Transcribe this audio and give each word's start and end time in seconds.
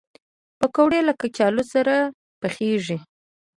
پکورې 0.59 0.99
له 1.07 1.13
کلچو 1.21 1.63
سره 1.73 1.93
پخېږي 2.41 2.97